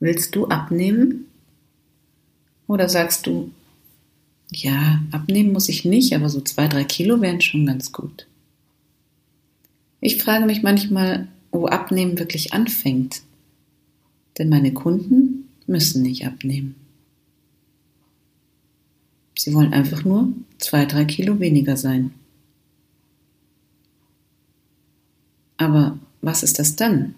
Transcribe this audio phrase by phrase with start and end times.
[0.00, 1.26] Willst du abnehmen?
[2.66, 3.50] Oder sagst du,
[4.52, 8.26] ja, abnehmen muss ich nicht, aber so zwei, drei Kilo wären schon ganz gut.
[10.00, 13.22] Ich frage mich manchmal, wo Abnehmen wirklich anfängt.
[14.38, 16.76] Denn meine Kunden müssen nicht abnehmen.
[19.38, 22.12] Sie wollen einfach nur zwei, drei Kilo weniger sein.
[25.56, 27.14] Aber was ist das dann?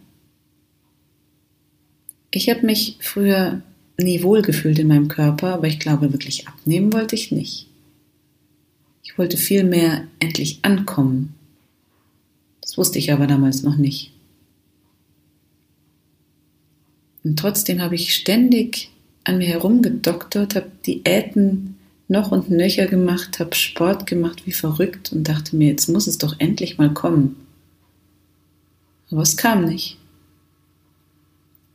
[2.30, 3.62] Ich habe mich früher
[3.98, 7.66] nie wohlgefühlt in meinem Körper, aber ich glaube wirklich abnehmen wollte ich nicht.
[9.02, 11.34] Ich wollte vielmehr endlich ankommen.
[12.60, 14.12] Das wusste ich aber damals noch nicht.
[17.24, 18.90] Und trotzdem habe ich ständig
[19.24, 21.76] an mir herumgedoktert, habe Diäten
[22.08, 26.18] noch und nöcher gemacht, habe Sport gemacht wie verrückt und dachte mir, jetzt muss es
[26.18, 27.36] doch endlich mal kommen.
[29.10, 29.98] Aber es kam nicht.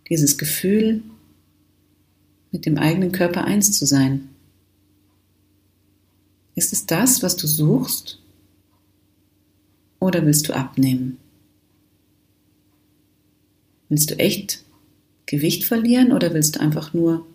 [0.10, 1.02] Dieses Gefühl,
[2.52, 4.30] mit dem eigenen Körper eins zu sein.
[6.56, 8.20] Ist es das, was du suchst?
[10.00, 11.18] Oder willst du abnehmen?
[13.90, 14.64] Willst du echt
[15.26, 17.26] Gewicht verlieren oder willst du einfach nur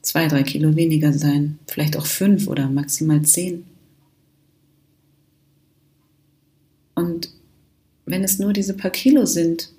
[0.00, 1.58] zwei, drei Kilo weniger sein?
[1.66, 3.64] Vielleicht auch fünf oder maximal zehn?
[6.94, 7.30] Und
[8.06, 9.72] wenn es nur diese paar Kilo sind,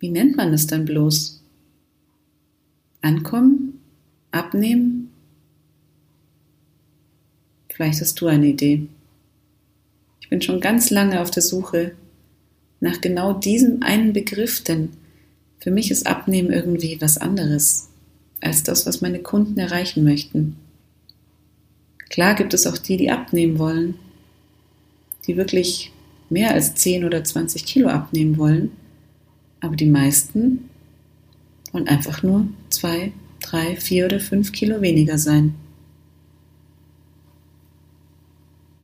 [0.00, 1.42] wie nennt man es dann bloß?
[3.00, 3.80] Ankommen?
[4.30, 5.10] Abnehmen?
[7.68, 8.86] Vielleicht hast du eine Idee.
[10.20, 11.92] Ich bin schon ganz lange auf der Suche
[12.80, 14.90] nach genau diesem einen Begriff, denn
[15.58, 17.88] für mich ist Abnehmen irgendwie was anderes
[18.40, 20.56] als das, was meine Kunden erreichen möchten.
[22.08, 23.94] Klar gibt es auch die, die abnehmen wollen,
[25.26, 25.92] die wirklich
[26.30, 28.72] mehr als 10 oder 20 Kilo abnehmen wollen,
[29.60, 30.68] aber die meisten
[31.72, 35.54] wollen einfach nur zwei, drei, vier oder fünf Kilo weniger sein.